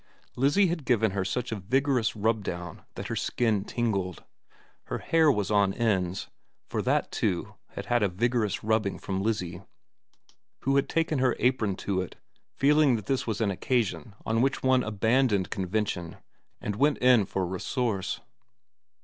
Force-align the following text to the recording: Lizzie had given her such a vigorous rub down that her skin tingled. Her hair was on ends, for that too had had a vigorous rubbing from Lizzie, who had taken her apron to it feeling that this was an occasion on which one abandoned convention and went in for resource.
Lizzie 0.35 0.65
had 0.65 0.83
given 0.83 1.11
her 1.11 1.23
such 1.23 1.51
a 1.51 1.57
vigorous 1.59 2.15
rub 2.15 2.43
down 2.43 2.81
that 2.95 3.05
her 3.07 3.15
skin 3.15 3.63
tingled. 3.63 4.23
Her 4.85 4.97
hair 4.97 5.31
was 5.31 5.51
on 5.51 5.75
ends, 5.75 6.27
for 6.65 6.81
that 6.81 7.11
too 7.11 7.53
had 7.75 7.85
had 7.85 8.01
a 8.01 8.09
vigorous 8.09 8.63
rubbing 8.63 8.97
from 8.97 9.21
Lizzie, 9.21 9.61
who 10.61 10.75
had 10.75 10.89
taken 10.89 11.19
her 11.19 11.35
apron 11.37 11.75
to 11.85 12.01
it 12.01 12.15
feeling 12.55 12.95
that 12.95 13.05
this 13.05 13.27
was 13.27 13.41
an 13.41 13.51
occasion 13.51 14.15
on 14.25 14.41
which 14.41 14.63
one 14.63 14.81
abandoned 14.81 15.51
convention 15.51 16.17
and 16.59 16.77
went 16.77 16.97
in 16.97 17.23
for 17.27 17.45
resource. 17.45 18.21